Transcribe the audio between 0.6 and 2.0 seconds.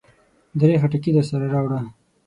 خټکي درسره راوړه.